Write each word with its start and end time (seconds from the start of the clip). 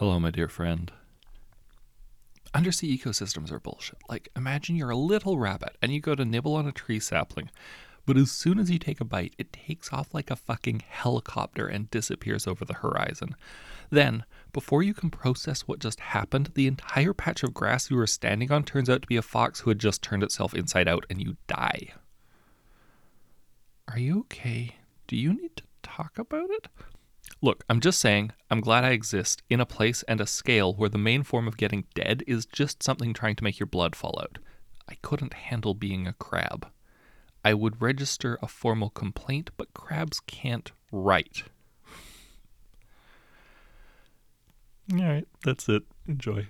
Hello, 0.00 0.18
my 0.18 0.30
dear 0.30 0.48
friend. 0.48 0.90
Undersea 2.54 2.96
ecosystems 2.96 3.52
are 3.52 3.60
bullshit. 3.60 3.98
Like, 4.08 4.30
imagine 4.34 4.74
you're 4.74 4.88
a 4.88 4.96
little 4.96 5.38
rabbit 5.38 5.76
and 5.82 5.92
you 5.92 6.00
go 6.00 6.14
to 6.14 6.24
nibble 6.24 6.54
on 6.54 6.66
a 6.66 6.72
tree 6.72 6.98
sapling, 6.98 7.50
but 8.06 8.16
as 8.16 8.30
soon 8.30 8.58
as 8.58 8.70
you 8.70 8.78
take 8.78 9.02
a 9.02 9.04
bite, 9.04 9.34
it 9.36 9.52
takes 9.52 9.92
off 9.92 10.14
like 10.14 10.30
a 10.30 10.36
fucking 10.36 10.82
helicopter 10.88 11.66
and 11.66 11.90
disappears 11.90 12.46
over 12.46 12.64
the 12.64 12.72
horizon. 12.72 13.36
Then, 13.90 14.24
before 14.54 14.82
you 14.82 14.94
can 14.94 15.10
process 15.10 15.68
what 15.68 15.80
just 15.80 16.00
happened, 16.00 16.52
the 16.54 16.66
entire 16.66 17.12
patch 17.12 17.42
of 17.42 17.52
grass 17.52 17.90
you 17.90 17.98
were 17.98 18.06
standing 18.06 18.50
on 18.50 18.64
turns 18.64 18.88
out 18.88 19.02
to 19.02 19.06
be 19.06 19.18
a 19.18 19.22
fox 19.22 19.60
who 19.60 19.68
had 19.68 19.78
just 19.78 20.00
turned 20.00 20.22
itself 20.22 20.54
inside 20.54 20.88
out 20.88 21.04
and 21.10 21.20
you 21.20 21.36
die. 21.46 21.92
Are 23.86 23.98
you 23.98 24.20
okay? 24.20 24.76
Do 25.06 25.14
you 25.14 25.34
need 25.34 25.56
to 25.56 25.64
talk 25.82 26.18
about 26.18 26.48
it? 26.48 26.68
Look, 27.42 27.64
I'm 27.70 27.80
just 27.80 28.00
saying, 28.00 28.32
I'm 28.50 28.60
glad 28.60 28.84
I 28.84 28.90
exist 28.90 29.42
in 29.48 29.60
a 29.60 29.66
place 29.66 30.02
and 30.02 30.20
a 30.20 30.26
scale 30.26 30.74
where 30.74 30.90
the 30.90 30.98
main 30.98 31.22
form 31.22 31.48
of 31.48 31.56
getting 31.56 31.84
dead 31.94 32.22
is 32.26 32.44
just 32.44 32.82
something 32.82 33.14
trying 33.14 33.36
to 33.36 33.44
make 33.44 33.58
your 33.58 33.66
blood 33.66 33.96
fall 33.96 34.18
out. 34.22 34.38
I 34.88 34.96
couldn't 35.00 35.32
handle 35.32 35.72
being 35.72 36.06
a 36.06 36.12
crab. 36.12 36.68
I 37.42 37.54
would 37.54 37.80
register 37.80 38.38
a 38.42 38.48
formal 38.48 38.90
complaint, 38.90 39.50
but 39.56 39.72
crabs 39.72 40.20
can't 40.20 40.70
write. 40.92 41.44
Alright, 44.92 45.28
that's 45.42 45.68
it. 45.68 45.84
Enjoy. 46.06 46.48